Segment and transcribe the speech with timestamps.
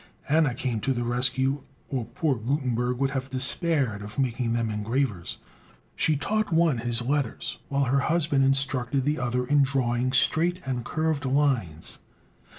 [0.27, 5.37] Anna came to the rescue, or poor Gutenberg would have despaired of making them engravers.
[5.95, 10.83] She taught one his letters, while her husband instructed the other in drawing straight and
[10.83, 11.99] curved lines.